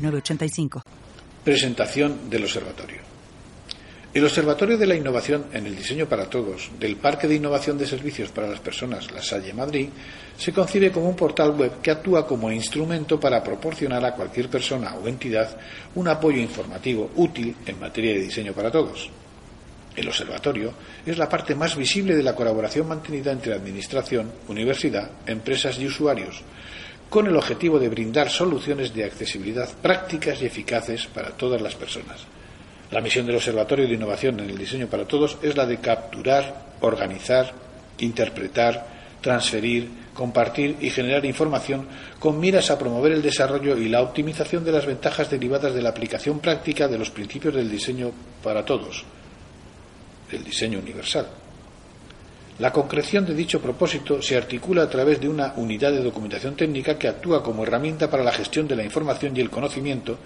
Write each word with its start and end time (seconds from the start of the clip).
906985. 0.00 0.82
Presentación 1.44 2.28
del 2.28 2.44
observatorio. 2.44 3.10
El 4.12 4.24
Observatorio 4.24 4.76
de 4.76 4.88
la 4.88 4.96
Innovación 4.96 5.46
en 5.52 5.66
el 5.68 5.76
Diseño 5.76 6.08
para 6.08 6.28
Todos 6.28 6.68
del 6.80 6.96
Parque 6.96 7.28
de 7.28 7.36
Innovación 7.36 7.78
de 7.78 7.86
Servicios 7.86 8.30
para 8.30 8.48
las 8.48 8.58
Personas 8.58 9.08
La 9.12 9.22
Salle 9.22 9.52
Madrid 9.52 9.88
se 10.36 10.52
concibe 10.52 10.90
como 10.90 11.08
un 11.08 11.14
portal 11.14 11.52
web 11.52 11.80
que 11.80 11.92
actúa 11.92 12.26
como 12.26 12.50
instrumento 12.50 13.20
para 13.20 13.40
proporcionar 13.40 14.04
a 14.04 14.14
cualquier 14.14 14.48
persona 14.48 14.96
o 14.96 15.06
entidad 15.06 15.56
un 15.94 16.08
apoyo 16.08 16.40
informativo 16.40 17.08
útil 17.14 17.54
en 17.64 17.78
materia 17.78 18.14
de 18.14 18.22
diseño 18.22 18.52
para 18.52 18.72
todos. 18.72 19.08
El 19.94 20.08
observatorio 20.08 20.72
es 21.06 21.16
la 21.16 21.28
parte 21.28 21.54
más 21.54 21.76
visible 21.76 22.16
de 22.16 22.24
la 22.24 22.34
colaboración 22.34 22.88
mantenida 22.88 23.30
entre 23.30 23.54
Administración, 23.54 24.32
universidad, 24.48 25.08
empresas 25.24 25.78
y 25.78 25.86
usuarios, 25.86 26.42
con 27.10 27.26
el 27.26 27.36
objetivo 27.36 27.78
de 27.80 27.88
brindar 27.88 28.30
soluciones 28.30 28.94
de 28.94 29.04
accesibilidad 29.04 29.68
prácticas 29.82 30.40
y 30.40 30.46
eficaces 30.46 31.08
para 31.08 31.30
todas 31.30 31.60
las 31.60 31.74
personas. 31.74 32.24
La 32.92 33.00
misión 33.00 33.26
del 33.26 33.36
Observatorio 33.36 33.86
de 33.86 33.94
Innovación 33.94 34.38
en 34.38 34.48
el 34.48 34.56
Diseño 34.56 34.86
para 34.86 35.04
Todos 35.04 35.36
es 35.42 35.56
la 35.56 35.66
de 35.66 35.78
capturar, 35.78 36.76
organizar, 36.80 37.52
interpretar, 37.98 38.86
transferir, 39.20 39.90
compartir 40.14 40.76
y 40.80 40.90
generar 40.90 41.24
información 41.24 41.86
con 42.18 42.38
miras 42.38 42.70
a 42.70 42.78
promover 42.78 43.12
el 43.12 43.22
desarrollo 43.22 43.76
y 43.76 43.88
la 43.88 44.02
optimización 44.02 44.64
de 44.64 44.72
las 44.72 44.86
ventajas 44.86 45.30
derivadas 45.30 45.74
de 45.74 45.82
la 45.82 45.90
aplicación 45.90 46.38
práctica 46.38 46.88
de 46.88 46.98
los 46.98 47.10
principios 47.10 47.54
del 47.54 47.70
diseño 47.70 48.12
para 48.42 48.64
todos, 48.64 49.04
del 50.30 50.44
diseño 50.44 50.78
universal. 50.78 51.26
La 52.60 52.72
concreción 52.72 53.24
de 53.24 53.34
dicho 53.34 53.58
propósito 53.58 54.20
se 54.20 54.36
articula 54.36 54.82
a 54.82 54.90
través 54.90 55.18
de 55.18 55.30
una 55.30 55.54
unidad 55.56 55.92
de 55.92 56.02
documentación 56.02 56.56
técnica 56.56 56.98
que 56.98 57.08
actúa 57.08 57.42
como 57.42 57.62
herramienta 57.62 58.10
para 58.10 58.22
la 58.22 58.32
gestión 58.32 58.68
de 58.68 58.76
la 58.76 58.84
información 58.84 59.34
y 59.34 59.40
el 59.40 59.48
conocimiento 59.48 60.18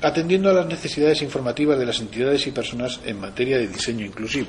atendiendo 0.00 0.48
a 0.48 0.52
las 0.52 0.66
necesidades 0.66 1.20
informativas 1.20 1.80
de 1.80 1.86
las 1.86 1.98
entidades 1.98 2.46
y 2.46 2.52
personas 2.52 3.00
en 3.04 3.18
materia 3.18 3.58
de 3.58 3.66
diseño 3.66 4.06
inclusivo. 4.06 4.46